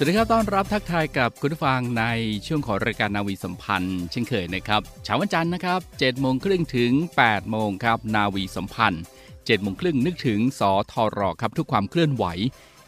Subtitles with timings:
[0.00, 2.04] สวัสดีครับต้อนรับทักทายกับคุณผู้ฟังใน
[2.46, 12.24] ช่วงของรายการนาวีสัมพันธ์ เช่นเคยนะครับเช้าวันจันทร์นะครับ7โมงครึ่งถึง8โมงครับนาวีสัมพันธ์7โมงครึ่งนึกถึงสทรครับทุกความเคลื่อนไหว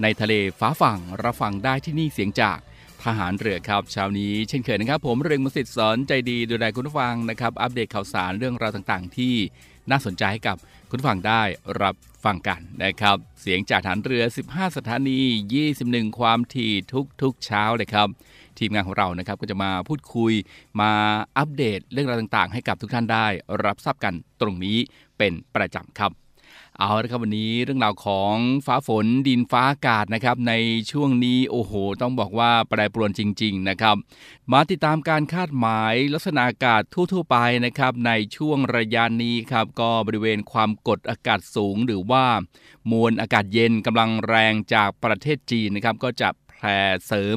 [0.02, 2.58] ในทะเลฟ้าฝั่งรับฟังได้ที่นี่เสียงจาก
[3.04, 9.34] ทหารเรือครับเช้านี้เช่นเคยนะครับ ผมเริงมสิทธิ์สอนใจดีดูแลคุณผู้ฟังนะครับ อัปเดตข่าวสารเรื่องราวต่างๆ ที่
[9.90, 10.56] น่าสนใจให้กับ
[10.90, 11.42] คุณผู้ฟังได้
[11.82, 15.18] รับ ฟังกันนะครับ เสียงจากฐานเรือ 15 สถานี
[15.66, 16.72] 21 ความถี่
[17.22, 18.08] ทุกๆเช้าเลยครับ
[18.58, 20.32] ทีมงานของเรานะครับก็จะมาพูดคุย
[20.80, 20.90] มา
[21.38, 23.26] อัปเดตเรื่องราวต่างๆ ให้กับทุกท่านได้
[23.64, 24.78] รับทราบกันตรงนี้
[25.18, 26.10] เป็นประจำครับ
[26.82, 28.36] เอาละครับวันนี้เรื่องราวของ
[28.66, 30.54] ฟ้าฝนดินฟ้าอากาศนะครับใน
[30.90, 33.96] ช่วงนี้โอ้โห ต้องบอกว่าแปรปรวนจริง ๆนะครับ
[34.52, 42.24] มาติดตามการคาดหมายลักษณะอากาศทั่ว ๆ ไปนะครับในช่วงระยะนี้ครับก็บริเวณความกดอากาศสูงหรือว่า
[42.90, 47.36] มวลอากาศเย็นกำลังแรงจากประเทศจีนนะครับก็จะแผ่เสริม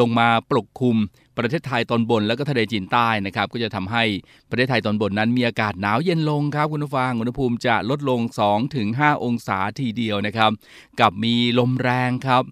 [0.00, 0.96] ลงมาปกคลุม
[1.40, 4.04] ประเทศไทยตอนบนแล้วก็ทะเลจีนใต้นะครับก็จะทำให้
[4.50, 8.20] ประเทศไทยตอนบนนั้นมีอากาศหนาวเย็นลงครับคุณผู้ฟังอุณหภูมิจะลดลง
[8.72, 10.50] 2-5 องศาทีเดียวนะครับ
[11.00, 12.42] กับมีลมแรงครับ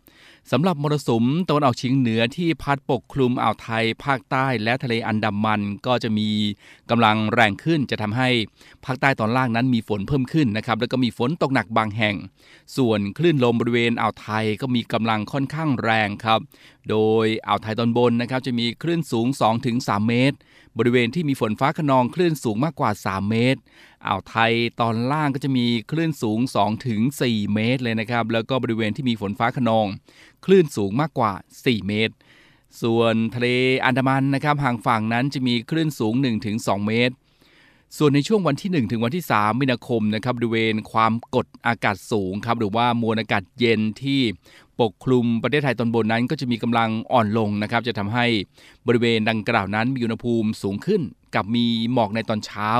[0.52, 6.28] สำหรับมรสุมตะวันออกเฉียงเหนือที่พัดปกคลุมอ่าวไทย ภาคใต้และทะเลอันดามันก็จะมี
[6.90, 8.28] กำลังแรงขึ้นจะทำให้
[8.84, 12.16] ภาคใต้ตอนล่างนั้นมีฝนเพิ่มขึ้นนะครับแล้วก็มีฝนตกหนักบางแห่ง
[12.76, 16.40] ส่วนคลื่นลมบริเวณอ่าวไทยก็มีกำลังค่อนข้างแรงครับ
[16.90, 19.26] โดยอ่าวไทยตอนบนนะครับจะมีคลื่นสูง
[19.68, 20.36] 2-3 เมตร
[20.78, 23.60] บริเวณที่มีฝนฟ้าขนองคลื่นสูงมากกว่า 3 เมตร
[24.08, 26.38] อ่าวไทยตอนล่างก็จะมีคลื่นสูง
[26.96, 29.86] 2-4 เมตรเลยนะครับ แล้วก็บริเวณที่มีฝนฟ้าขนอง
[30.44, 32.14] คลื่นสูงมากกว่า 4 เมตร
[32.82, 33.48] ส่วนทะเล
[33.84, 36.14] อันดามันนะครับห่างฝั่งนั้นจะมีคลื่นสูง
[36.50, 37.14] 1-2 เมตร
[37.98, 44.20] ส่วนในช่วงวันที่ 1 ถึงวันที่ 3 มีนาคมนะครับบริเวณความกดอากาศสูงครับหรือว่ามวลอากาศเย็นที่
[44.80, 48.26] ปกคลุมประเทศไทยตอนบนนั้นก็จะมีกำลังอ่อนลงนะครับ จะทำให้
[48.86, 51.02] บริเวณดังกล่าวนั้นมีอุณหภูมิสูงขึ้น
[51.34, 52.70] กับมีหมอกในตอนเช้า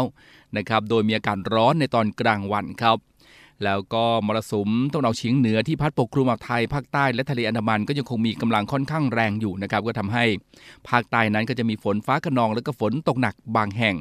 [0.56, 2.98] นะครับโดยมีอากาศร้อนในตอนกลางวันครับ
[3.64, 10.24] แล้วก็มรสุมตะวันออกเฉียงเหนือที่พัดปกคลุมอ่าวไทยภาคใต้และทะเลอันดามันก็ยังคงมีกำลังค่อนข้างแรงอยู่นะครับก็ทำให้
[10.88, 13.96] ภาคใต้นั้นก็จะมีฝนฟ้าขนองแล้วก็ฝนตกหนักบางแห่ง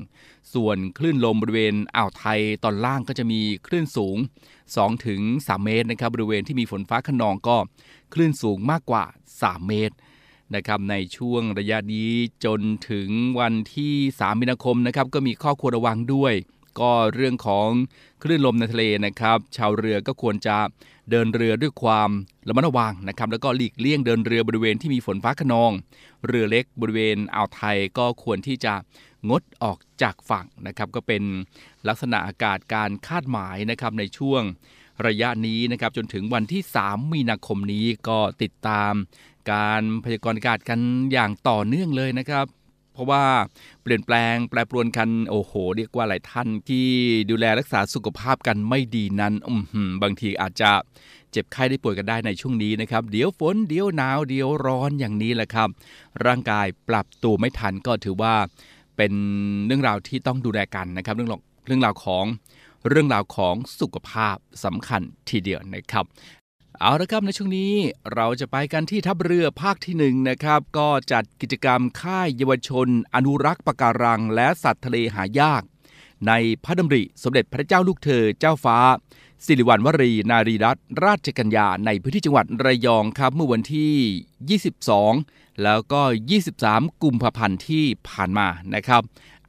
[0.53, 4.17] ส่วนคลื่นลมบริเวณอ่าวไทยตอนล่างก็จะมีคลื่นสูง
[4.81, 5.21] 2-3ถึง
[5.63, 7.57] เมตรนะครับบริเวณที่มีฝนฟ้าขนองก็
[8.13, 9.03] คลื่นสูงมากกว่า
[9.37, 9.95] 3 เมตร
[10.55, 12.11] นะครับในช่วงระยะนี้
[12.45, 13.09] จนถึง
[13.39, 16.33] วันที่ 3 มีนาคมนะครับก็มีข้อควรระวังด้วย
[16.79, 17.69] ก็เรื่องของ
[18.23, 20.57] คลื่นลมในทะเลนะครับ ชาวเรือก็ควรจะ
[21.11, 22.09] เดินเรือด้วยความ
[22.47, 25.71] ระมัดระวังนะครับ แล้วก็หลีกเลี่ยงเดินเรือบริเวณที่มีฝนฟ้าขนอง
[26.27, 28.73] เรือเล็กบริเวณอ่าวไทยก็ควรที่จะ
[29.29, 31.23] งดออกจากฝั่งนะครับ ก็เป็น
[31.87, 34.41] ลักษณะอากาศการคาดหมายนะครับในช่วง
[35.07, 38.93] ระยะนี้นะครับจนถึงวันที่ 3 มีนาคมนี้ก็ติดตาม
[39.51, 40.79] การพยากรณ์อากาศกัน
[41.11, 42.45] อย่างต่อเนื่องเลยนะครับ
[42.93, 43.23] เพราะว่า
[43.83, 46.87] เปลี่ยนแปลงแปรปรวนกันโอ้โห เรียกว่าหลายท่านที่
[47.29, 50.71] ดูแลรักษาสุขภาพกันไม่ดีนั้นอืมบางทีอาจจะ
[51.31, 55.69] เจ็บไข้ได้ป่วยกันได้ในช่วงนี้นะครับ เดี๋ยวฝนเดี๋ยวหนาวเดี๋ยวร้อนอย่างนี้แหละครับ
[56.25, 58.33] ร่างกายปรับตัวไม่ทันก็ถือว่า
[58.97, 59.13] เป็น
[59.65, 61.29] เรื่องราวที่ต้องดูแลกันนะครับ เรื่อง
[61.67, 62.25] เรื่องราวของ
[62.89, 66.05] เรื่องราวของสุขภาพสำคัญทีเดียวนะครับ
[66.81, 67.73] เอาละครับในช่วงนี้
[68.15, 75.63] เราจะไปกันที่ทัพเรือภาคที่หนึ่งนะครับก็จัดกิจกรรมค่ายเยาวชน อนุรักษ์ปะการัง และสัตว์ทะเลหายาก
[76.27, 76.31] ใน
[76.63, 78.77] พระดำริสมเด็จพระเจ้าลูกเธอเจ้าฟ้า
[79.45, 84.59] สิริวัณวรีนารีรัตนราชกัญญาในพื้นที่จังหวัดระยองครับเมื่อวันที่
[85.19, 86.01] 22 แล้วก็
[86.51, 89.01] 23 กุมภาพันธ์ที่ผ่านมานะครับ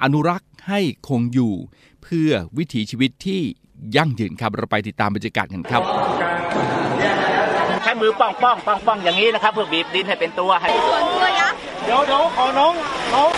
[0.03, 1.55] อนุรักษ์ให้คงอยู่
[2.03, 3.41] เพื่อวิถีชีวิตที่
[3.97, 5.83] ยั่งยืนครับเราไปติดตามบรรยากาศกันครับ
[7.89, 10.69] ช้มือป้องป้องป้องป้องอย่างนี้นะครับ เพื่อบีบดินให้เป็นตัวให้
[11.85, 12.73] เดี๋ยวเดี๋ยวขอน้อง
[13.15, 13.31] น้อง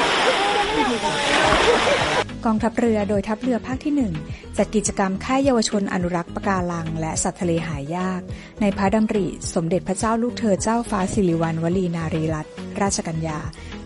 [2.45, 3.95] กองทัพเรือโดยทัพเรือภาคที่
[4.29, 8.21] 1 จัดกิจกรรมค่ายเยาวชนอนุรักษ์ปะการัง และสัตว์ทะเลหายาก
[8.61, 12.51] ในพระดำริ สมเด็จพระเจ้าลูกเธอเจ้าฟ้าสิริวัณวลีนารีรัตน
[12.81, 13.39] ราชกัญญา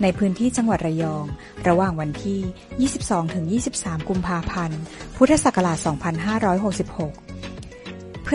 [0.03, 1.25] ในพื้นที่จังหวัดระยอง
[1.69, 4.81] ระหว่างวันที่ 22-23 กุมภาพันธ์
[5.17, 7.34] พุทธศักราช 2566เ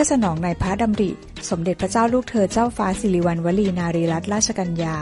[0.02, 1.12] พื่อสนองในพระดำริ
[1.50, 4.96] สมเด็จพระเจ้าลูกเธอเจ้าฟ้าสิริวัณวลีนารีรัตนราชกัญญา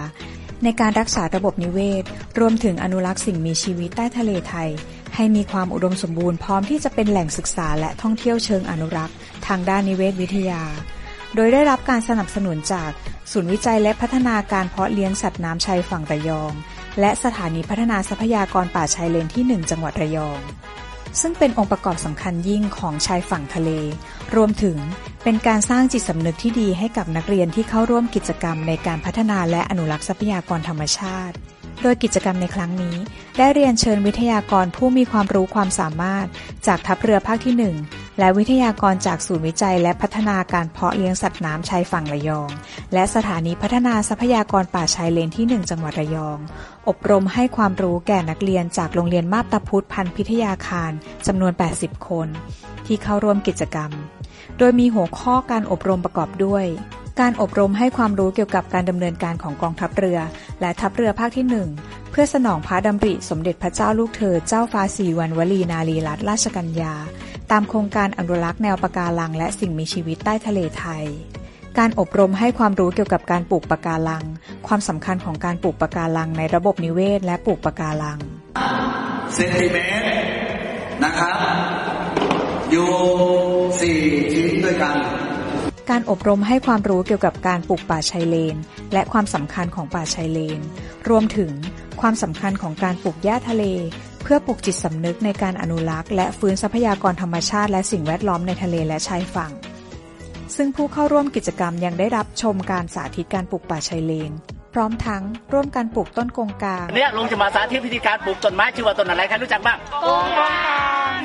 [0.63, 2.03] ในการรักษาระบบนิเวศ
[2.39, 4.69] รวมถึงอนุรักษ์สิ่งมีชีวิตใต้ทะเลไทย
[5.15, 9.15] ให้มีความอุดมสมบูรณ์พร้อมที่จะเป็นแหล่งศึกษาและท่องเที่ยวเชิงอนุรักษ์
[9.47, 10.63] ทางด้านนิเวศวิทยา
[11.35, 12.91] โดยได้รับการสนับสนุนจาก
[13.31, 16.53] ศูนย์วิจัยและพัฒนาการเพาะเลี้ยงสัตว์น้ำชายฝั่งระยอง
[16.99, 20.41] และสถานีพัฒนาทรัพยากรป่าชายเลนที่ 1 จังหวัดระยอง
[21.21, 23.69] ซึ่งเป็นองค์ประกอบสำคัญยิ่งของชายฝั่งทะเล
[24.35, 24.77] รวมถึง
[25.23, 31.35] เป็นการสร้างจิตสำนึกที่ดีให้กับนักเรียนที่เข้าร่วมกิจกรรมในการพัฒนาและอนุรักษ์ทรัพยากรธรรมชาติ
[31.81, 32.95] โดยกิจกรรมในครั้งนี้
[33.37, 36.27] ได้เรียนเชิญวิทยากรผู้มีความรู้ความสามารถ
[36.67, 42.49] จากทัพเรือภาคที่ 1 และวิทยากรจากศูนย์วิจัย และพัฒนาการเพาะเลี้ยงสัตว์น้ำชายฝั่งระยอง
[42.93, 46.39] และสถานีพัฒนาทรัพยากรป่าชายเลนที่ 1 จังหวัดระยอง
[46.87, 50.91] อบรมให้ความรู้แก่นักเรียนจากโรงเรียนมาบตาพุธพันธ์พิทยาคาร
[51.27, 52.27] จำนวน 80 คน
[52.85, 53.91] ที่เข้าร่วมกิจกรรม
[54.57, 56.65] โดยมีหัวข้อการอบรมประกอบด้วย
[57.19, 60.19] การอบรมให้ความรู้เกี่ยวกับการดำเนินการของกองทัพเรือ
[60.61, 61.45] และทัพเรือภาคที่
[61.79, 66.93] 1 เพื่อสนองพระดำริสมเด็จพระเจ้าลูกเธอเจ้าฟ้าสิริวัณวลีนารีรัตนราชกัญญา
[67.51, 71.05] ตามโครงการอนุรักษ์แนวปะการัง และสิ่งมีชีวิตใต้ทะเลไทย
[71.77, 74.23] การอบรมให้ความรู้เกี่ยวกับการปลูกปะการัง
[74.67, 78.19] ความสำคัญของการปลูกปะการังในระบบนิเวศ และปลูกปะการัง
[79.33, 80.07] เซนติเมตร
[81.03, 81.35] นะครับ
[82.71, 82.89] อยู่
[83.81, 83.99] สี่
[84.33, 84.97] ชิ้นด้วยกัน
[85.89, 88.55] การอบรมให้ความรู้เกี่ยวกับการปลูกป่าชายเลน
[88.93, 90.59] และความสำคัญของป่าชายเลน
[91.09, 91.51] รวมถึง
[92.01, 93.63] ความสำคัญของการปลูกหญ้าทะเล
[94.06, 99.51] เพื่อปลูกจิตสำนึกในการอนุรักษ์ และฟื้นทรัพยากรธรรมชาติและสิ่งแวดล้อมในทะเลและชายฝั่ง
[100.55, 104.31] ซึ่งผู้เข้าร่วมกิจกรรมยังได้รับชมการสาธิตการปลูกป่าชายเลน
[104.73, 110.57] พร้อมทั้งร่วมกันปลูกต้นกงกลางเนี่ยลุงจะมาสาธิตวิธีการปลูกต้นไม้ชื่อว่าต้นอะไรใครรู้จักบ้างกงกลา
[111.15, 111.19] ง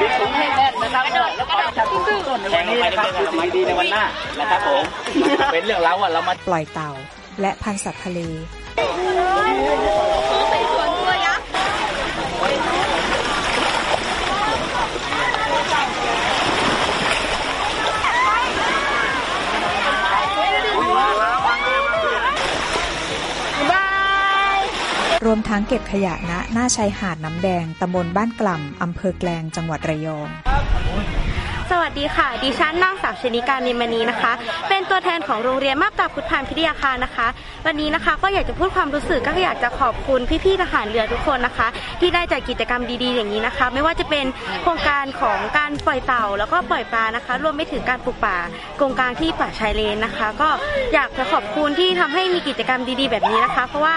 [0.00, 1.04] ดินสูงให้แน่นนะครับ
[1.36, 4.04] แล้วก็จะปลูกต้นในวันนี้นะครับคือสิ่งดีๆในวันหน้า
[4.40, 4.82] นะครับผม
[5.52, 6.90] เป็นเรื่องเราวอะเรามาปล่อยเต่า
[7.40, 8.20] และพันธุ์สัตว์ทะเล
[25.24, 30.28] รวมทั้งเก็บขยะณหน้าชายหาดน้ำแดงตำบลบ้านกล่ำอำเภอแกลงจังหวัดระยอง
[31.70, 34.32] สวัสดีค่ะ ดิฉันนางสาวชนิการนิมณีนะคะ
[34.68, 37.26] เป็นตัวแทนของโรงเรียนมาบตาพุทธพานพิทยาคารนะคะ
[37.66, 41.68] วันนี้นะคะก็อยากจะพูดความรู้สึกก็อยากจะขอบคุณพี่ๆทหารเรือทุกคนนะคะ
[42.00, 44.26] ที่ได้จัดกิจกรรมดีๆอย่างนี้นะคะ ไม่ว่าจะเป็น
[44.62, 48.36] โครงการของการปล่อยเต่า แล้วก็ปล่อยปลานะคะ รวมไปถึงการปลูกป่า
[48.76, 50.48] โครงการที่ป่าชายเลนนะคะ ก็
[50.94, 53.96] อยากจะขอบคุณที่ทำให้มีกิจกรรมดีๆ แบบนี้นะคะ เพราะว่า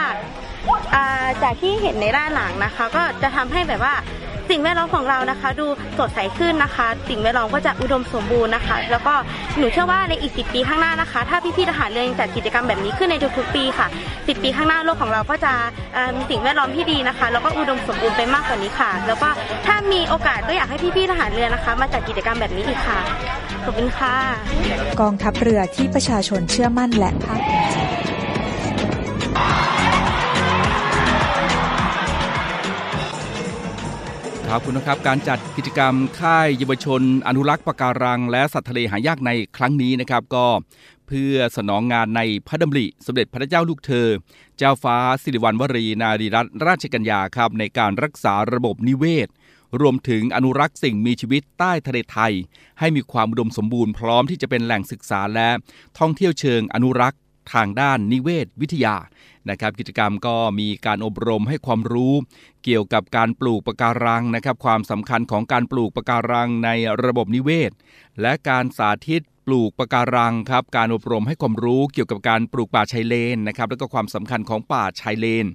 [1.43, 3.95] จากที่เห็นในด้านหลังนะคะ ก็จะทำให้แบบว่า
[4.51, 5.65] สิ่งแวดล้อมของเรานะคะ ดู
[5.99, 9.13] สดใสขึ้นนะคะ สิ่งแวดล้อมก็จะอุดมสมบูรณ์นะคะ แล้วก็
[9.57, 15.53] หนูเชื่อว่าในอีก 10 ปีข้างหน้านะคะ ถ้าพี่ๆทหารเรือยังจัดกิจกรรมแบบนี้ขึ้นในทุกๆปีค่ะ 10 ปีข้างหน้าโลกของเราก็จะ
[15.93, 19.29] เอ่อมีสิ่งแวดล้อมที่ดีนะคะ แล้วก็อุดมสมบูรณ์ไปมากกว่านี้ค่ะ แล้วก็
[19.65, 22.99] ถ้ามีโอกาสก็อยากให้พี่ๆทหารเรือนะคะ มาจัดกิจกรรมแบบนี้อีกค่ะ
[23.63, 24.15] ขอบคุณค่ะ
[25.01, 28.14] กองทัพเรือที่ประชาชนเชื่อมั่นและภาคภูมิใจ
[34.49, 40.47] ครับคุณนะครับการจัดกิจกรรมค่ายเยาวชน อนุรักษ์ปะการัง และสัตว์ทะเลหายากในครั้งนี้นะครับ ก็
[41.07, 44.07] เพื่อสนองงานในพระดำริสมเด็จพระเจ้าลูกเธอ
[44.57, 49.27] เจ้าฟ้าสิริวัณวรีนารีรัตนราชกัญญาครับในการรักษาระบบนิเวศ
[49.81, 52.33] รวมถึงอนุรักษ์สิ่งมีชีวิตใต้ทะเลไทย
[52.79, 55.49] ให้มีความอุดมสมบูรณ์พร้อมที่จะเป็นแหล่งศึกษาและ
[55.99, 57.19] ท่องเที่ยวเชิงอนุรักษ์
[57.53, 58.95] ทางด้านนิเวศวิทยา
[59.49, 62.13] นะครับกิจกรรมก็มีการอบรมให้ความรู้
[62.63, 66.69] เกี่ยวกับการปลูกปะการังนะครับความสำคัญของการปลูกปะการังใน
[67.03, 67.71] ระบบนิเวศ
[68.21, 75.45] และการสาธิตปลูกปะการังครับการอบรมให้ความรู้เกี่ยวกับการปลูกป่าชายเลนนะครับแล้วก็ความสำคัญของป่าชายเลน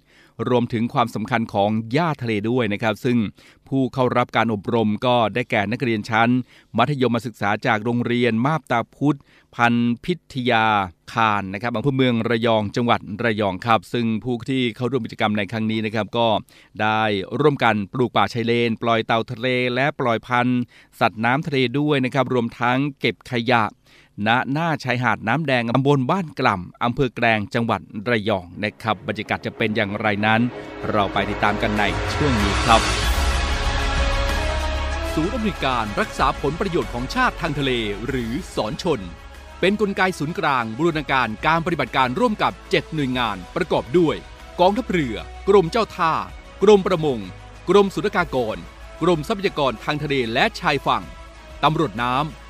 [0.49, 3.19] รวมถึงความสำคัญของหญ้าทะเลด้วยนะครับ ซึ่ง
[3.69, 6.31] ผู้เข้ารับการอบรมก็ได้แก่นักเรียนชั้น
[6.77, 9.19] มัธยมศึกษาจากโรงเรียนมาบตาพุธ
[9.55, 10.67] พันธ์พิทยา
[11.13, 16.29] คารนะครับอำเภอเมืองระยองจังหวัดระยองครับ ซึ่งผู้ที่เข้าร่วมกิจกรรมในครั้งนี้นะครับก็
[16.83, 17.03] ได้
[17.41, 20.61] ร่วมกันปลูกป่าชายเลน ปล่อยเต่าทะเล และปล่อยพันธุ์
[21.01, 23.63] สัตว์น้ำทะเลด้วยนะครับรวมทั้งเก็บขยะ
[24.27, 30.41] ณหน้าชายหาดน้ำแดงตำบลบ้านกล่ำอำเภอแกลงจังหวัดระยองนะครับ บรรยากาศจะเป็นอย่างไรนั้น
[30.91, 31.85] เราไปติดตามกันใน
[32.15, 32.81] ช่วงนี้ครับ
[35.15, 37.71] ศูนย์อำนวยการรักษาผลประโยชน์ของชาติทางทะเล
[38.07, 39.01] หรือสอนชน
[39.61, 44.17] เป็นนกลไกศูนย์กลางบูรณาการการปฏิบัติการร่วมกับ 7 หน่วยงานประกอบด้วย
[44.61, 45.17] กองทัพเรือ
[45.49, 46.13] กรมเจ้าท่า
[46.63, 47.19] กรมประมง
[47.69, 48.57] กรมสุรากากร
[49.03, 51.05] กรมทรัพยากรทางทะเลและชายฝั่ง
[51.65, 52.50] ตำรวจน้ำ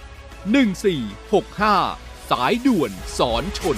[0.49, 3.77] 1465 สายด่วนสอนชน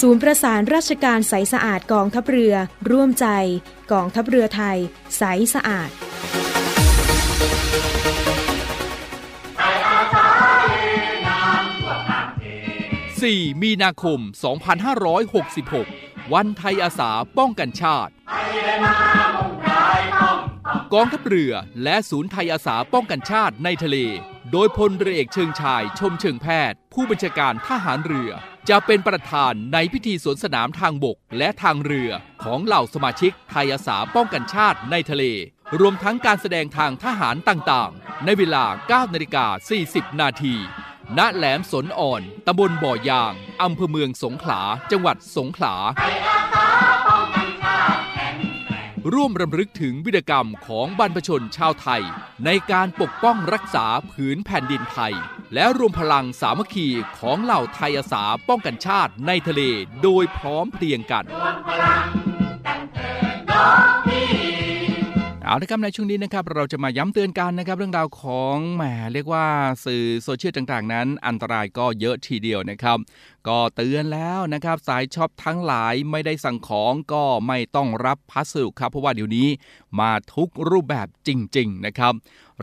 [0.00, 2.54] ศูนย์ประสานราชการใสสะอาดกองทัพเรือ
[2.90, 3.26] ร่วมใจ
[3.92, 4.78] กองทัพเรือไทย
[5.18, 5.22] ใส
[5.54, 5.90] สะอาด
[13.16, 14.20] 4มีนาคม
[15.86, 18.12] 2566 วันไทยอาสาป้องกันชาติ
[20.94, 23.96] กองทัพเรือและศูนย์ไทยอาสาป้องกันชาติในทะเล
[24.52, 28.32] โดยพลเรือเอกเชิงชายชมเชิงแพทย์ ผู้บัญชาการทหารเรือ
[28.70, 32.10] จะเป็นประธานในพิธีสวนสนามทางบกและทางเรือ
[32.42, 35.24] ของเหล่าสมาชิกไทยอาสาป้องกันชาติในทะเล
[35.80, 39.46] รวมทั้งการแสดงทางทหารต่างๆ ในเวลา 9 นาฬิกา
[39.84, 40.54] 40 นาที
[41.18, 43.32] ณแหลมสนอ่อน ตำบลบ่อยาง
[43.62, 45.74] อำเภอเมืองสงขลา จังหวัดสงขลา
[49.14, 52.02] ร่วมรำลึกถึงวิรกรรมของบรรพชนชาวไทย
[52.44, 55.14] ในการปกป้องรักษาผืนแผ่นดินไทย
[55.54, 59.62] และรวมพลังสามัคคีของเหล่าไทยอาสาป้องกันชาติในทะเล
[60.02, 61.24] โดยพร้อมเพรียงกัน
[65.44, 68.82] เอาละครับในช่วงนี้นะครับเราจะมาย้ำเตือนกันนะครับ เรื่องราวของแหม
[69.12, 69.46] เรียกว่า
[69.84, 72.98] สื่อโซเชียลต่างๆ นั้น อันตรายก็เยอะทีเดียวนะครับ
[73.48, 79.48] ก็เตือนแล้วนะครับสายช็อปทั้งหลายไม่ได้สั่งของก็ไม่ต้องรับพัสดุครับ เพราะว่าเดี๋ยวนี้
[80.00, 82.14] มาทุกรูปแบบจริง ๆ นะครับ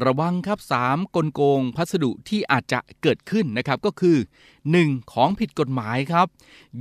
[0.05, 4.17] ระวังครับ 3 กลโกงพัสดุที่อาจจะเกิดขึ้นนะครับก็คือ
[4.63, 5.11] 1.
[5.11, 6.27] ของผิดกฎหมายครับ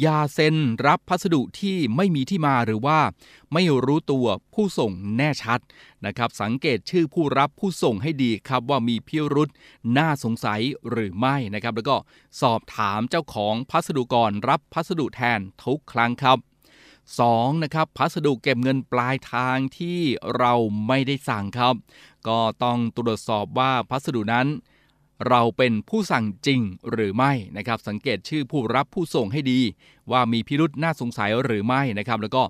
[0.00, 0.56] อย่าเซ็น
[0.86, 2.98] รับพัสดุที่ไม่มีที่มาหรือว่า
[3.52, 5.60] ไม่รู้ตัวผู้ส่งแน่ชัด
[6.06, 9.48] นะครับ สังเกตชื่อผู้รับผู้ส่งให้ดีครับว่ามีพิรุษ
[9.96, 11.96] น่าสงสัยหรือไม่นะครับ แล้วก็
[12.40, 16.38] สอบถามเจ้าของพัสดุก่อนรับพัสดุแทนทุกครั้งครับ
[17.00, 17.64] 2.
[17.64, 19.98] นะครับพัสดุเก็บเงินปลายทางที่
[20.38, 20.52] เรา
[20.86, 21.74] ไม่ได้สั่งครับ
[22.28, 24.48] ก็ต้องตรวจสอบว่าพัสดุนั้น
[25.28, 29.60] เราเป็นผู้สั่งจริงหรือไม่นะครับ สังเกตชื่อผู้รับผู้ส่งให้ดี
[30.10, 32.42] ว่ามีพิรุษน่าสงสัยหรือไม่นะครับ แล้วก็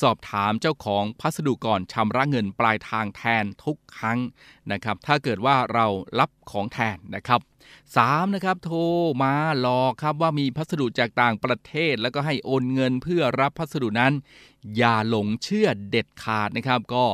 [0.00, 4.18] สอบถามเจ้าของพัสดุก่อนชำระเงินปลายทางแทนทุกครั้ง
[4.72, 5.86] นะครับ ถ้าเกิดว่าเรา
[6.18, 8.34] รับของแทนนะครับ 3.
[8.34, 8.78] นะครับโทร
[9.22, 14.12] มาหลอกครับว่ามีพัสดุจากต่างประเทศ แล้วก็ให้โอนเงินเพื่อรับพัสดุนั้น
[14.76, 17.04] อย่าหลงเชื่อเด็ดขาดนะครับ ก็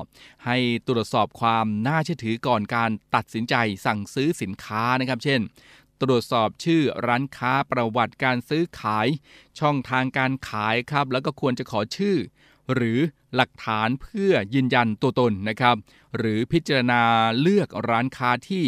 [0.46, 0.56] ให้
[0.88, 3.54] ตรวจสอบความน่าเชื่อถือก่อนการตัดสินใจ
[3.86, 5.40] สั่งซื้อสินค้านะครับ เช่น
[6.02, 9.06] ตรวจสอบชื่อร้านค้าประวัติการซื้อขาย
[9.58, 12.16] ช่องทางการขายครับ แล้วก็ควรจะขอชื่อ
[12.74, 12.98] หรือ
[13.34, 15.76] หลักฐานเพื่อยืนยันตัวตนนะครับ
[16.16, 17.02] หรือพิจารณา
[17.40, 18.64] เลือกร้านค้าที่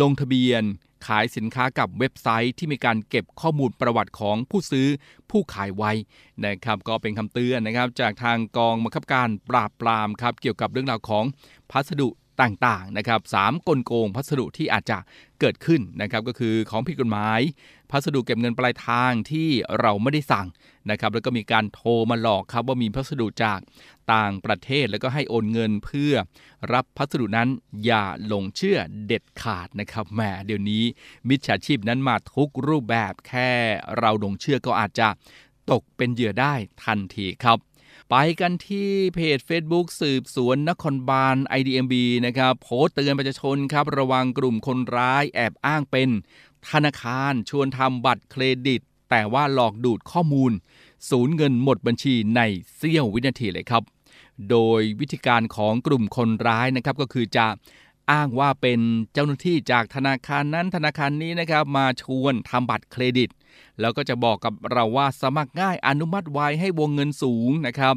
[0.00, 0.62] ลงทะเบียน
[1.06, 4.88] ขายสินค้ากับเว็บไซต์ที่มีการเก็บข้อมูลประวัติของผู้ซื้อ
[5.30, 5.92] ผู้ขายไว้
[6.46, 11.24] นะครับ ก็เป็นคำเตือนนะครับ จากทางกองบังคับการปราบปรามครับเกี่ยวกับเรื่องราวของ
[11.70, 12.08] พัสดุ
[12.42, 14.98] ต่างๆนะครับสามกลโกงพัสดุที่อาจจะ
[15.40, 17.40] เกิดขึ้นนะครับก็คือของผิดกฎหมาย
[17.90, 19.48] พัสดุเก็บเงินปลายทางที่
[19.80, 20.46] เราไม่ได้สั่ง
[20.90, 23.60] นะครับแล้วก็มีการโทรมาหลอกครับว่ามีพัสดุจาก
[24.12, 26.12] ต่างประเทศแล้วก็ให้โอนเงินเพื่อ
[26.72, 27.48] รับพัสดุนั้น
[27.84, 30.84] อย่าหลงเชื่อเด็ดขาดนะครับแหมเดี๋ยวนี้
[31.28, 33.50] มิจฉาชีพนั้นมาทุกรูปแบบแค่
[33.98, 35.08] เราหลงเชื่อก็อาจจะ
[35.70, 36.54] ตกเป็นเหยื่อได้
[36.84, 37.58] ทันทีครับ
[38.10, 41.94] ไปกันที่เพจ Facebook สืบสวนนครบาล IDMB
[42.26, 46.08] นะครับโพสต์เตือนประชาชนครับ ระวังกลุ่มคนร้ายแอบอ้างเป็น
[46.70, 50.52] ธนาคารชวนทำบัตรเครดิต แต่ว่าหลอกดูดข้อมูล
[51.10, 52.40] สูญเงินหมดบัญชีใน
[52.76, 53.82] เสี้ยววินาทีเลยครับ
[54.50, 57.46] โดยวิธีการของกลุ่มคนร้ายนะครับก็คือจะ
[58.10, 58.80] อ้างว่าเป็น
[59.12, 63.30] เจ้าหน้าที่จากธนาคารนั้นธนาคารนี้นะครับมาชวนทำบัตรเครดิต
[63.80, 67.94] แล้วก็จะบอกกับเราว่าสมัครง่ายอนุมัติไวให้วงเงินสูงนะครับ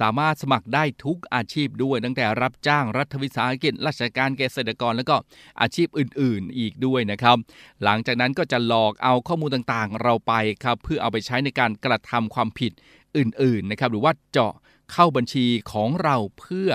[0.00, 5.16] สามารถสมัครได้ทุกอาชีพด้วย ตั้งแต่รับจ้างรัฐวิสาหกิจราชการเกษตรกร แล้วก็
[5.60, 7.36] อาชีพอื่น ๆ อีกด้วยนะครับ
[7.84, 10.32] หลังจากนั้นก็จะหลอกเอาข้อมูลต่างๆ เราไป
[10.64, 12.72] ครับเพื่อเอาไปใช้ในการกระทำความผิด
[13.16, 14.54] อื่น ๆ นะครับ หรือว่าเจาะ
[14.92, 16.70] เข้าบัญชีของเราเพื่อ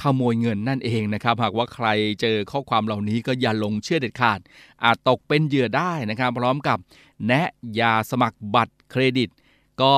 [0.00, 1.86] ขโมยเงินนั่นเองนะครับ หากว่าใคร
[2.20, 4.40] เจอข้อความเหล่านี้ก็อย่าลงเชื่อเด็ดขาด
[4.84, 6.78] อาจตกเป็นเหยื่อได้นะครับ พร้อมกับ
[7.26, 7.42] แนะ
[7.80, 9.30] ยาสมัครบัตรเครดิต
[9.82, 9.94] ก็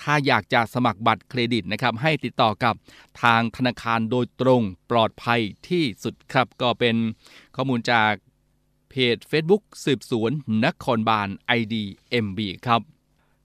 [0.00, 2.74] ถ้าอยากจะสมัครบัตรเครดิตนะครับให้ติดต่อกับ
[3.22, 6.96] ทางธนาคารโดยตรงปลอดภัยที่สุดครับ ก็เป็น
[7.56, 8.12] ข้อมูลจาก
[8.90, 10.30] เพจ Facebook สืบสวน
[10.64, 12.80] นครบาล IDMB ครับ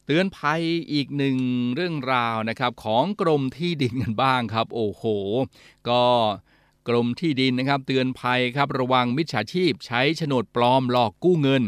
[0.06, 0.62] เตือนภัย
[0.94, 1.38] อีกหนึ่ง
[1.76, 5.04] เรื่องราวนะครับของกรมที่ดินกันบ้างครับ โอ้โห
[5.90, 6.04] ก็
[6.88, 11.64] กรมที่ดินนะครับ เตือนภัยครับระวังมิจฉาชีพใช้โฉนดปลอมหลอกกู้เงิน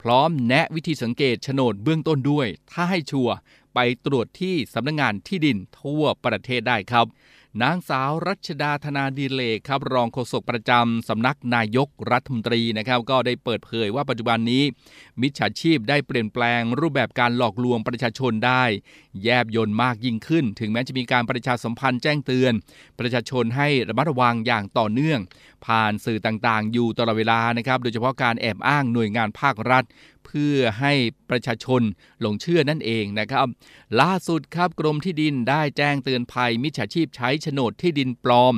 [0.00, 3.36] พร้อมแนะวิธีสังเกตโฉนดเบื้องต้นด้วย ถ้าให้ชัวร์
[3.74, 7.06] ไปตรวจที่สำนักงงานที่ดินทั่วประเทศได้ครับ
[7.62, 14.62] นางสาวรัชดาธนาดีเลกครับ รองโฆษกประจำสำนักนายกรัฐมนตรีนะครับ ก็ได้เปิดเผยว่าปัจจุบันนี้
[15.22, 18.64] มิจฉาชีพได้เปลี่ยนแปลงรูปแบบการหลอกลวงประชาชนได้
[19.22, 22.52] แยบยนต์มากยิ่งขึ้น ถึงแม้จะมีการประชาสัมพันธ์แจ้งเตือน
[22.98, 25.20] ประชาชนให้ระมัดระวังอย่างต่อเนื่อง
[25.66, 29.84] ผ่านสื่อต่างๆ อยู่ตลอดเวลานะครับ โดยเฉพาะการแอบอ้างหน่วยงานภาครัฐ
[30.26, 30.92] เพื่อให้
[31.30, 31.82] ประชาชน
[32.20, 33.46] หลงเชื่อนั่นเองนะครับ
[34.00, 38.54] ล่าสุดครับกรมที่ดินได้แจ้งเตือนภัยมิจฉาชีพใช้โฉนดที่ดินปลอม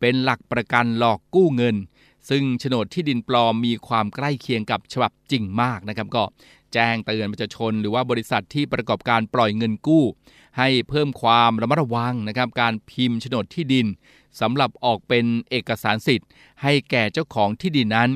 [0.00, 1.76] เป็นหลักประกันหลอกกู้เงิน
[2.30, 6.22] ซึ่งโฉนดที่ดินปลอมมีความใกล้เคียงกับฉบับจริงมากนะครับก็
[6.72, 10.04] แจ้งเตือนประชาชน หรือว่าบริษัทที่ประกอบการปล่อยเงินกู้
[10.58, 13.86] ให้เพิ่มความระมัดระวังนะครับการพิมพ์โฉนดที่ดิน
[14.40, 16.28] สำหรับออกเป็นเอกสารสิทธิ์
[16.62, 18.10] ให้แก่เจ้าของที่ดินนั้น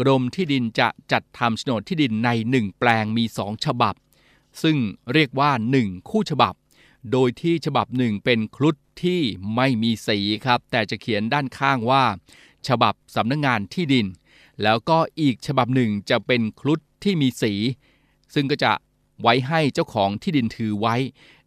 [0.00, 3.94] กรมที่ดินจะจัดทำโฉนดที่ดินใน 1 แปลงมี 2 ฉบับ
[4.62, 4.76] ซึ่ง
[5.12, 6.54] เรียกว่า 1 คู่ฉบับ
[7.12, 9.20] โดยที่ฉบับหนึ่งเป็นคลุดที่
[9.56, 12.04] ไม่มีสีครับ แต่จะเขียนด้านข้างว่า
[12.68, 14.06] ฉบับสำนักงงานที่ดิน
[14.62, 17.52] แล้วก็อีกฉบับหนึ่งจะเป็นคลุดที่มีสี
[18.34, 18.72] ซึ่งก็จะ
[19.22, 20.96] ไว้ให้เจ้าของที่ดินถือไว้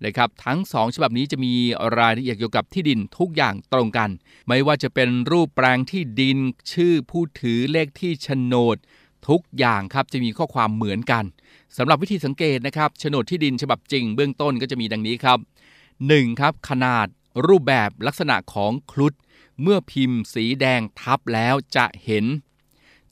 [0.05, 1.53] นะครับ ทั้งสองฉบับนี้จะมี
[1.99, 4.09] รายละเอียดเกี่ยวกับที่ดินทุกอย่างตรงกัน
[4.47, 6.37] ไม่ว่าจะเป็นรูปแปลงที่ดิน
[6.73, 8.77] ชื่อผู้ถือเลขที่โฉนด
[9.29, 11.23] ทุกอย่างครับจะมีข้อความเหมือนกัน
[11.77, 15.39] สำหรับวิธีสังเกตนะครับโฉนดที่ดินฉบับจริงเบื้องต้นก็จะมีดังนี้ครับ
[16.09, 16.39] 1.
[16.39, 17.07] ครับขนาด
[17.47, 19.13] รูปแบบลักษณะของคลุด
[19.61, 22.25] เมื่อพิมพ์สีแดงทับแล้วจะเห็น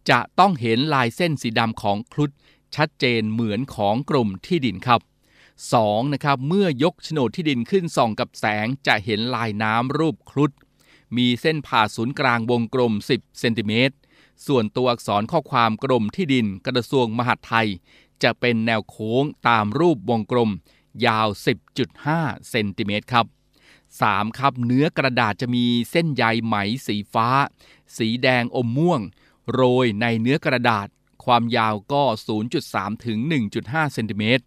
[0.09, 2.31] จะต้องเห็นลายเส้นสีดำของคลุด
[2.75, 5.01] ชัดเจนเหมือนของกรมที่ดินครับ
[5.57, 6.13] 2.
[6.13, 10.51] นะครับเมื่อยกโฉนดที่ดินขึ้นส่องกับแสงจะเห็นลายน้ำรูปครุฑ
[11.17, 13.95] มีเส้นผ่าศูนย์กลางวงกลม 10 เซนติเมตร
[14.47, 17.67] ส่วนตัวอักษรข้อความกรมที่ดินกระทรวงมหาดไทย
[18.23, 20.49] จะเป็นแนวโค้งตามรูปวงกลม
[21.05, 21.27] ยาว
[21.87, 23.25] 10.5 เซนติเมตรครับ
[23.97, 24.37] 3.
[24.37, 26.55] ครับเนื้อกระดาษจะมีเส้นใยไหม
[26.87, 27.29] สีฟ้า
[27.97, 29.01] สีแดงอมม่วง
[29.51, 30.87] โรยในเนื้อกระดาษ
[31.25, 32.03] ความยาวก็
[32.53, 33.19] 0.3 ถึง
[33.57, 34.43] 1.5 เซนติเมตร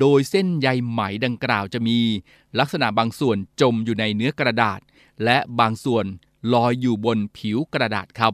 [0.00, 1.98] โดยเส้นใยไหมดังกล่าวจะมี
[2.58, 4.80] ลักษณะบางส่วนจมอยู่ในเนื้อกระดาษ
[5.24, 6.04] และบางส่วน
[6.52, 8.32] ลอยอยู่บนผิวกระดาษครับ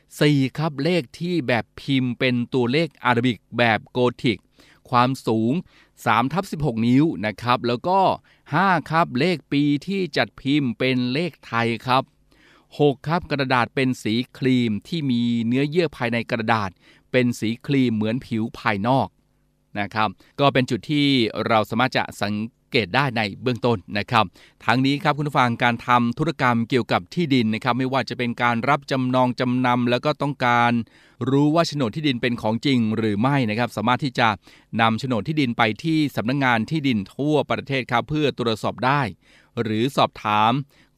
[0.00, 0.58] 4.
[0.58, 4.38] ครับเลขที่แบบพิมพ์เป็นตัวเลขอาราบิกแบบโกธิก
[4.90, 5.52] ความสูง
[5.94, 8.00] 3ทับ16 นิ้วนะครับ แล้วก็
[8.58, 12.02] 5 ครับ เลขปีที่จัดพิมพ์เป็นเลขไทยครับ
[12.56, 16.70] 6 ครับกระดาษเป็นสีครีมที่มีเนื้อเยื่อภายในกระดาษ
[17.12, 19.08] เป็นสีครีมเหมือนผิวภายนอก
[19.80, 20.08] นะครับ
[20.40, 21.06] ก็เป็นจุดที่
[21.46, 22.34] เราสามารถจะสัง
[22.70, 24.24] เกตได้ในเบื้องต้นนะครับ
[24.64, 30.72] ทั้งนี้ครับคุณผู้ฟังการทำธุรกรรมเกี่ยวกับที่ดินนะครับไม่ว่าจะเป็นการรับจำนองจำนำแล้วก็ต้องการ
[31.30, 34.28] รู้ว่าโฉนดที่ดินเป็นของจริงหรือไม่นะครับสามารถที่จะ
[34.80, 39.00] นำโฉนดที่ดินไปที่สำนักงงานที่ดินทั่วประเทศครับเพื่อตรวจสอบได้
[39.62, 40.52] หรือสอบถาม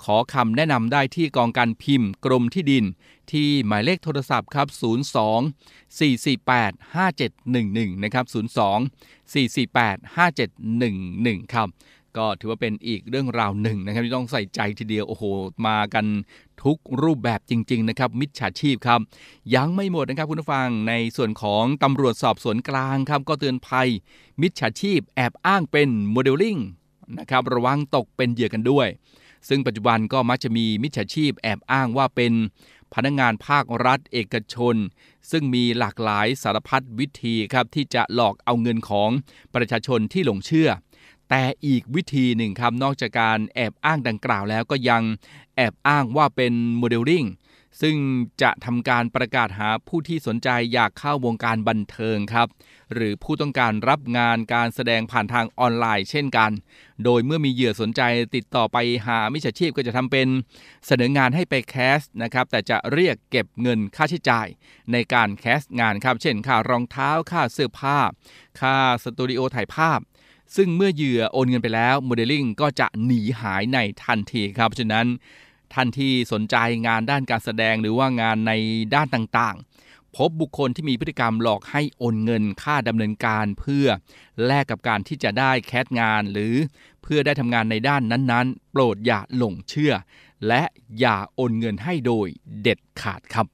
[0.04, 2.85] ขอคำแนะนำได้ที่กองการพิมพ์ กรมที่ดิน
[3.32, 8.26] ที่หมายเลขโทรศัพท์ครับ 02 448 5711 นะครับ
[8.61, 11.68] 02 448 5711 ครับ
[12.16, 15.25] ก็ถือว่าเป็นอีกเรื่องราวหนึ่งนะครับที่ต้องใส่ใจทีเดียว โอ้โห
[15.66, 16.07] มากัน
[16.64, 19.01] ทุกรูปแบบจริง ๆ นะครับ มิจฉาชีพครับ
[19.55, 23.88] ยังไม่หมดนะครับคุณผู้ฟังในส่วนของตำรวจสอบสวนกลางครับ ก็เตือนภัย
[24.42, 26.57] มิจฉาชีพแอบอ้างเป็นโมเดลลิ่ง
[27.18, 28.88] นะครับระวังตกเป็นเหยื่อกันด้วย
[29.49, 32.33] ซึ่งปัจจุบันก็มักจะมีมิจฉาชีพแอบอ้างว่าเป็น
[32.94, 34.76] พนักงานภาครัฐเอกชน
[35.31, 39.11] ซึ่งมีหลากหลายสารพัดวิธีครับที่จะหลอกเอาเงินของ
[39.55, 40.68] ประชาชนที่หลงเชื่อ
[41.28, 45.02] แต่อีกวิธีหนึ่งครับนอกจากการแอบอ้างดังกล่าวแล้วก็ยัง
[45.57, 47.24] แอบอ้างว่าเป็นโมเดลลิ่ง
[47.80, 47.96] ซึ่ง
[48.42, 52.48] จะทำการประกาศหาผู้ที่สนใจอยากเข้าวงการบันเทิงครับ
[52.94, 56.50] หรือผู้ต้องการรับงานการแสดงผ่านทางออนไลน์เช่นกัน
[57.04, 58.02] โดยเมื่อมีเหยื่อสนใจ
[58.37, 60.28] ติดต่อไปหามิจฉาชีพก็จะทำเป็น
[60.87, 64.46] เสนองานให้ไป cast นะครับ แต่จะเรียกเก็บเงินค่าใช้จ่าย
[64.92, 67.98] ในการ cast งานครับ เช่น ค่ารองเท้า ค่าเสื้อผ้า
[68.61, 70.00] ค่าสตูดิโอถ่ายภาพ
[70.56, 75.06] ซึ่งเมื่อเหยื่อโอนเงินไปแล้วโมเดลลิ่งก็จะหนีหายในทันทีครับฉะนั้น
[75.74, 76.56] ท่านที่สนใจ
[76.87, 78.52] งานด้านการแสดงหรือว่างานใน
[78.94, 83.87] ด้านต่างๆ พบบุคคลที่มีพฤติกรรมหลอกให้โอนเงินค่าดำเนินการเพื่อ
[84.46, 86.54] แลกกับการที่จะได้แคสงานหรือ
[87.02, 89.92] เพื่อได้ทำงานในด้านนั้นๆ โปรดอย่าหลงเชื่อ
[90.48, 90.62] และ
[91.00, 92.26] อย่าโอนเงินให้โดย
[92.62, 93.46] เด็ดขาดครับ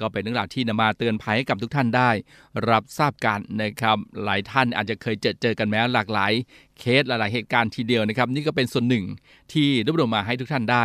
[0.00, 2.10] ก็เป็นเรื่องราวที่นำมาเตือนภัยให้กับทุกท่านได้
[2.70, 6.32] รับทราบกันนะครับหลายท่านอาจจะเคยเจอเจอกันแม้หลากหลาย
[6.78, 9.04] เคสหลายเหตุการณ์ทีเดียวนะครับ นี่ก็เป็นส่วนหนึ่ง
[9.52, 10.84] ที่รวบรวมมาให้ทุกท่านได้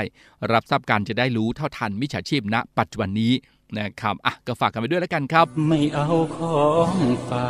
[0.54, 3.34] รับทราบกันจะได้รู้เท่าทันมิจฉาชีพณ ปัจจุบันนี้
[3.80, 6.96] นะครับอะก็ฝากกันไปด้วยแล้วกันครับ ไม่เอาของ
[7.30, 7.50] ฝา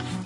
[0.00, 0.03] ก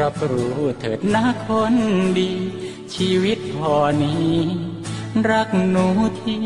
[0.00, 1.74] รับรู้เถิดนะคน
[2.18, 2.30] ดี
[2.94, 4.32] ชีวิตพอนี้
[5.30, 5.86] รักหนู
[6.20, 6.44] ที่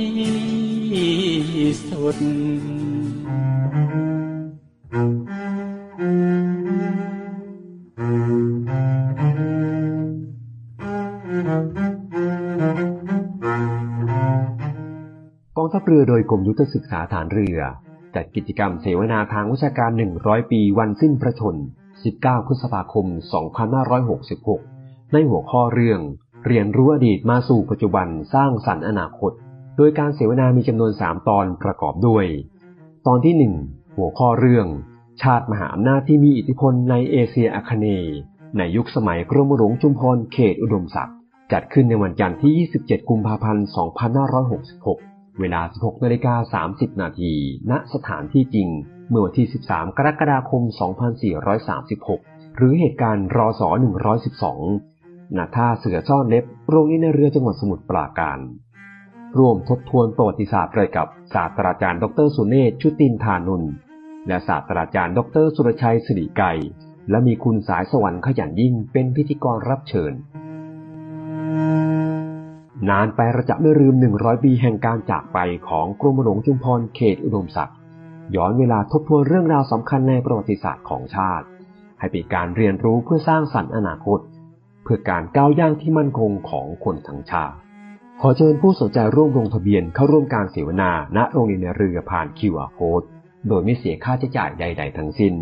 [1.89, 2.17] สุด
[15.57, 17.59] กองทัพเรือโดยกรมยุทธศึกษาฐานเรือ
[18.15, 21.57] จัดกิจกรรมเสวนาทางวิชาการ 100 ปีวันสิ้นพระชน
[22.03, 23.07] 19 พฤษภาคม
[23.91, 26.01] 2566 ในหัวข้อเรื่อง
[26.47, 29.33] เรียนรู้อดีตมาสู่ปัจจุบันสร้างสรรค์อนาคต
[29.77, 32.27] โดยการเสวนามีจำนวน 3 ตอนประกอบด้วย
[33.07, 33.35] ตอนที่
[33.71, 34.67] 1 หัวข้อเรื่อง
[35.23, 38.17] ชาติมหาอำนาจที่มีอิทธิพลในเอเชียอาคเนย์
[38.59, 41.17] ในยุคสมัยกรมหลวงชุมพรเขตอุดมศักดิ์
[41.53, 43.67] จัดขึ้นในวันจันทร์ที่ 27 กุมภาพันธ์
[44.53, 47.33] 2566 เวลา 16นาฬิกา30 นาที
[47.71, 48.69] ณ สถานที่จริง
[49.11, 50.63] เมื่อวันที่ 13 กรกฎาคม
[51.81, 53.69] 2436 หรือเหตุการณ์รอสอ
[54.53, 58.39] 112ณท่าเสือซ่อนเล็บโรงเรียนในเรือจังหวัดสมุทรปราการ
[59.39, 63.63] ร่วมทบทวนประวัติศาสตร์เลยกับศาสตราจารย์ดรสุเนศชุตินทานุน
[64.29, 66.47] และศาสตราจารย์ดรสุรชัยสิริไกร
[67.11, 70.13] และมีคุณสายสวรรค์ขยันยิ่งเป็นพิธีกรรับเชิญ
[72.91, 77.77] นานไประจะไม่ลืม 100 ปีแห่งการจากไปของกรมหลวงชุมพรเขตอุดมศักดิ์
[78.37, 81.47] ย้อนเวลาทบทวนเรื่องราวสำคัญในประวัติศาสตร์ของชาติ
[81.99, 84.21] ให้เป็นการเรียนรู้เพื่อสร้างสรรค์อนาคต
[84.83, 87.57] เพื่อการก้าวย่างที่มั่นคงของคนทั้งชาติ
[88.21, 93.07] ขอเชิญผู้สนใจร่วมลงทะเบียนเข้าร่วมการเสวนา ณ โรงเรียนเรือผ่าน QR Code
[93.49, 95.35] โดยไม่เสียค่าใช้จ่ายใด ๆ ทั้งสิ้น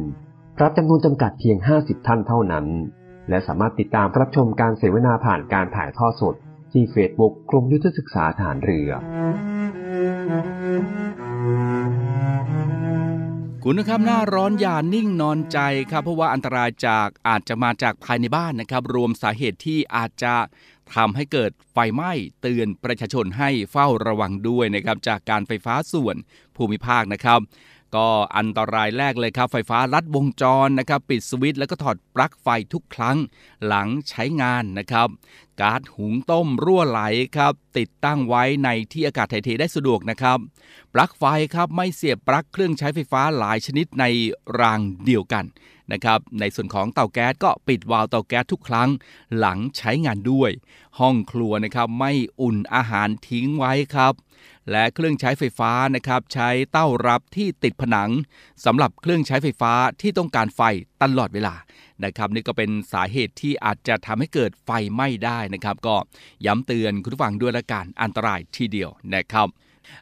[0.61, 2.67] รับจำนวนจำกัดเพียง 50 ท่านเท่านั้น
[3.29, 6.35] และสามารถติดตามรับชมการเสวนาผ่านการถ่ายทอดสด
[6.73, 8.91] ที่เฟซบุ๊กกรมยุทธศึกษาฐานเรือ
[13.71, 15.59] คุณนะครับหน้าร้อนอย่านิ่งนอนใจ
[15.91, 20.35] ครับ เพราะว่าอันตรายจากอาจจะมาจากภายในบ้านนะครับ รวมสาเหตุที่อาจจะ
[20.95, 26.17] ทำให้เกิดไฟไหม้เตือนประชาชนให้เฝ้าระวังด้วยนะครับจากการไฟฟ้าส่วน
[26.57, 27.41] ภูมิภาคนะครับ
[27.97, 33.17] ก็อันตรายแรกเลยครับไฟฟ้าลัดวงจรนะครับปิดสวิตช์แล้วก็ถอดปลั๊กไฟทุกครั้ง
[33.67, 35.09] หลังใช้งานนะครับ
[35.61, 37.01] ก๊าซหุงต้มรั่วไหล
[37.37, 40.39] ครับติดตั้งไว้ในที่อากาศถ่ายเทได้สะดวกนะครับ
[40.95, 41.25] ปลั๊กไฟ
[41.55, 44.05] ครับไม่เสียบปลั๊กเครื่องใช้ไฟฟ้าหลายชนิดใน
[44.61, 45.45] รางเดียวกัน
[45.93, 48.89] นะครับในส่วนของเตาแก๊สก็ปิดวาล์วเตาแก๊สทุกครั้ง
[49.39, 50.51] หลังใช้งานด้วย
[50.99, 54.15] ห้องครัวนะครับไม่อุ่นอาหารทิ้งไว้ครับ
[54.71, 58.11] และเครื่องใช้ไฟฟ้านะครับใช้เต้ารับที่ติดผนัง
[58.65, 60.61] สำหรับเครื่องใช้ไฟฟ้าที่ต้องการไฟ
[61.03, 61.55] ตลอดเวลา
[62.05, 65.97] นะครับนี่ก็เป็นสาเหตุที่อาจจะทำให้เกิดไฟไหม้ได้นะครับ ก็
[66.47, 69.49] ย้ำเตือนคุณผู้ฟังด้วยละกันอันตรายทีเดียวนะครับ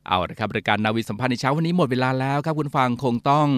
[0.06, 3.48] เอาละครับรายการนาวีสัมพันธ์ในเช้าวันนี้หมดเวลาแล้วครับคุณฟังคงต้อง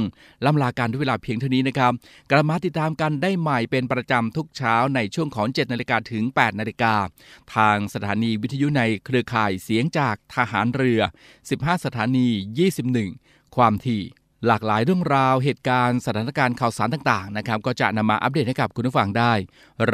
[0.44, 1.92] ล่ำลาการด้วยเวลาเพียงเท่านี้นะครับ
[2.30, 6.94] กลับมาติดตามกันได้ใหม่เป็นประจำทุกเช้าในช่วงของ 7นาฬิกาถึง 8นาฬิกา
[7.54, 11.00] ทางสถานีวิทยุในเครือข่ายเสียงจากทหารเรือ
[11.42, 12.28] 15 สถานี
[12.92, 14.02] 21 ความถี่
[14.46, 19.32] หลากหลายเรื่องราวเหตุการณ์สถานการณ์ข่าวสารต่างๆนะครับก็จะนำมาอัปเดตให้กับคุณผู้ฟังได้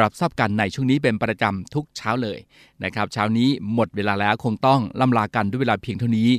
[0.00, 2.38] รับทราบกันในช่วงนี้เป็นประจำทุกเช้าเลย
[2.84, 6.30] นะครับเช้านี้หมดเวลาแล้วคงต้องล่ำลากันด้วยเวลาเพียงเท่านี้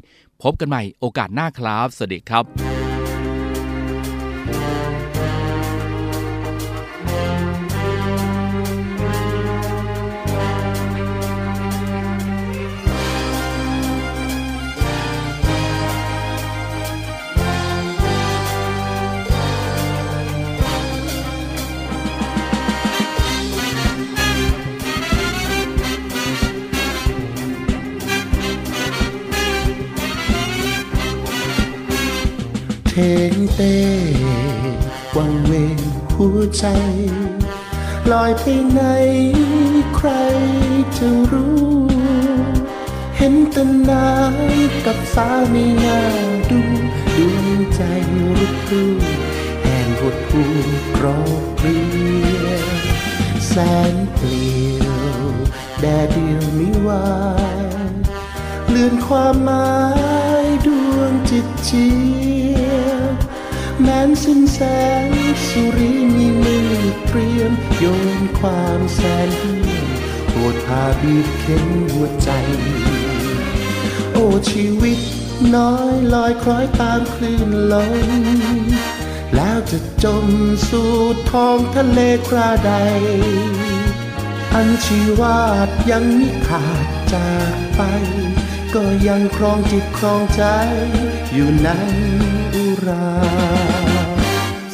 [0.44, 2.65] พบกันใหม่โอกาสหน้าครับ สวัสดีครับ
[32.96, 33.78] ทงเต้
[35.16, 35.80] วังเวง
[36.16, 36.66] หัวใจ
[38.12, 38.82] ลอยไปไหน
[39.96, 40.10] ใคร
[40.98, 41.66] จะรู้
[43.18, 46.02] เห็นแต่น้ำกับฟ้าไม่น่า
[46.50, 46.62] ดู
[47.18, 47.82] ดวงใจ
[48.38, 48.86] รุกรู
[49.64, 50.44] แห่งหดหู
[50.96, 51.80] กรอบเรี
[52.46, 52.50] ย
[53.48, 53.54] แส
[53.94, 54.88] นเปลี่ย
[55.20, 55.26] ว
[55.80, 57.08] แดดเดียวไม่วา
[57.90, 57.92] ย
[58.70, 59.74] เลื่อนความหมา
[60.44, 61.88] ยดวงจิตจี
[63.88, 64.60] แม้นสิ้นแส
[65.08, 65.10] ง
[65.48, 66.70] สุริมีมือ
[67.06, 67.86] เตรียมโย
[68.20, 69.88] นความแสนเหี่ยม
[70.34, 72.30] ปวดพาบีบเข็นหัวใจ
[74.14, 75.00] โอ้ชีวิต
[75.56, 78.60] น้อยลอยคล้อยตามคลื่นลม
[79.36, 80.28] แล้วจะจม
[80.70, 80.92] สู่
[81.32, 82.72] ท้องทะเลคราใด
[84.54, 87.82] อันชีวาดยังมิขาดจากไป
[88.74, 90.44] ก็ยังครองจิตครองใจ
[91.34, 91.70] อยู่ใน
[92.34, 92.35] อุ
[92.88, 93.08] รา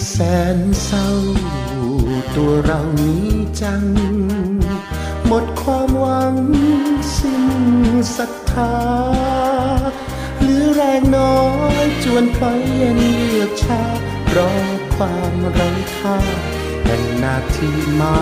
[0.09, 0.15] แส
[0.57, 1.07] นเศร้า
[2.35, 3.27] ตัวเรานี้
[3.61, 3.83] จัง
[5.25, 6.35] หมดความหวัง
[7.15, 7.45] สิ้น
[8.17, 8.75] ศรัทธา
[10.43, 11.39] หลือแรงน้อ
[11.83, 12.97] ยจวนพลอยเย็น
[13.27, 13.83] เลือกชา
[14.35, 14.51] รอ
[14.95, 16.17] ความไร้ค่า
[16.83, 17.69] แห่งนาที
[17.99, 18.15] มา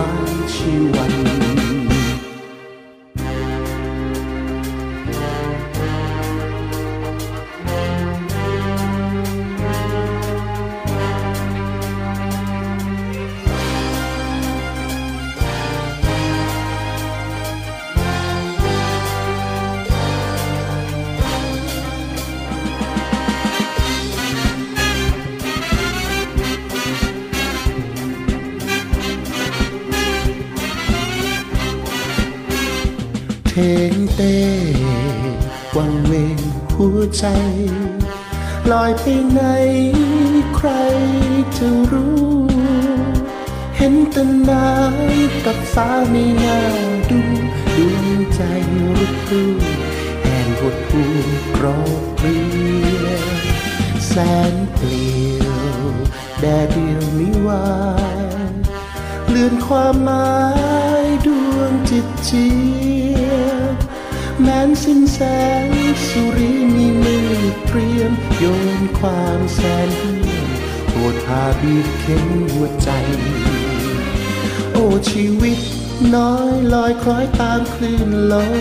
[0.52, 1.14] ชีวัน
[33.92, 34.38] งเต้
[35.76, 36.38] วังเวง
[36.76, 37.26] หัวใจ
[38.70, 39.40] ลอยไปไหน
[40.54, 40.68] ใคร
[41.56, 42.30] จะรู้
[43.76, 46.60] เห็นแต่น้ำกับฟ้าไม่น่า
[47.10, 47.20] ดู
[47.76, 48.40] ดวงใจ
[48.98, 49.44] รุกรู
[50.22, 51.04] แห่งหดหู
[51.56, 52.40] กรอบเรี
[53.04, 53.26] ยน
[54.06, 54.12] แส
[54.52, 55.84] นเปลี่ยว
[56.40, 57.64] แดดเดียวไม่วา
[59.30, 60.34] เลือนความหมา
[61.04, 62.50] ยดวงจิตเจี
[63.24, 63.30] ย
[63.72, 63.74] บ
[64.42, 65.18] แม้นสิ้นแส
[65.66, 65.68] ง
[66.06, 67.32] สุริมีมือ
[67.66, 68.44] เตรียมโย
[68.80, 70.48] นความแสนเหี่ยม
[70.92, 72.90] ปวดพาบีบเข็นหัวใจ
[74.72, 75.58] โอ้ชีวิต
[76.14, 78.54] น้อยลอยคล้อยตามคลื่นลม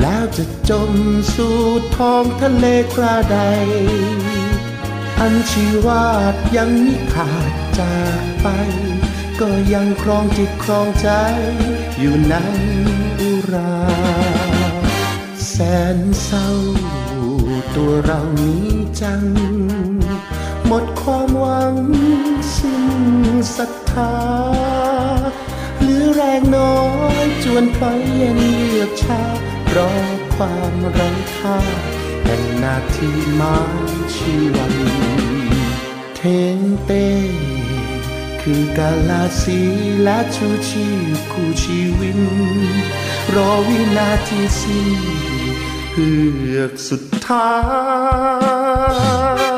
[0.00, 0.92] แล้วจะจม
[1.34, 1.58] สู่
[1.96, 3.38] ท้องทะเลคราใด
[5.20, 8.48] อันชีวาดยังมิขาดจากไป
[9.40, 11.08] ก็ยังครองจิตครองใจ
[11.98, 12.34] อยู่ใน
[13.20, 13.76] อุรา
[15.48, 15.54] แส
[15.96, 16.48] นเศร้า
[17.76, 18.68] ตัวเรานี้
[19.00, 19.22] จัง
[20.66, 21.74] หมดความหวัง
[22.56, 22.92] สิ้น
[23.56, 24.14] ศรัทธา
[25.82, 26.78] หลือแรงน้อ
[27.24, 29.22] ยจวนพลอยเย็นเลือกชา
[29.76, 29.92] รอ
[30.34, 31.58] ความไร้ค่า
[32.24, 33.56] แห่งนาทีมา
[34.14, 34.74] ชีวัน
[36.16, 36.22] เท
[36.56, 37.06] งเต้
[38.48, 39.60] คือกาลาสี
[40.02, 42.20] และชูชีพคู่ชีวิน
[43.34, 44.88] รอวินาทีสิ้น
[45.92, 46.10] เฮื
[46.58, 47.48] อกสุดท้า
[49.54, 49.55] ย